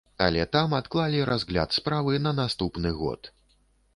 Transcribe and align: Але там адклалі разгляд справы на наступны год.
Але 0.27 0.45
там 0.55 0.71
адклалі 0.77 1.19
разгляд 1.31 1.77
справы 1.77 2.13
на 2.25 2.31
наступны 2.41 2.95
год. 3.03 3.33